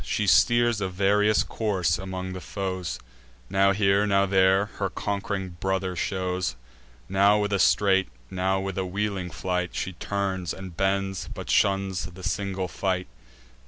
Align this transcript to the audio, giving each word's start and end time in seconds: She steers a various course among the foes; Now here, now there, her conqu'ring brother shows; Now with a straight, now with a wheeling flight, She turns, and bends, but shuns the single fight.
She 0.03 0.25
steers 0.25 0.81
a 0.81 0.89
various 0.89 1.43
course 1.43 1.99
among 1.99 2.33
the 2.33 2.41
foes; 2.41 2.99
Now 3.51 3.71
here, 3.71 4.07
now 4.07 4.25
there, 4.25 4.65
her 4.79 4.89
conqu'ring 4.89 5.57
brother 5.59 5.95
shows; 5.95 6.55
Now 7.07 7.37
with 7.37 7.53
a 7.53 7.59
straight, 7.59 8.09
now 8.31 8.59
with 8.59 8.79
a 8.79 8.83
wheeling 8.87 9.29
flight, 9.29 9.75
She 9.75 9.93
turns, 9.93 10.55
and 10.55 10.75
bends, 10.75 11.29
but 11.31 11.51
shuns 11.51 12.05
the 12.05 12.23
single 12.23 12.67
fight. 12.67 13.09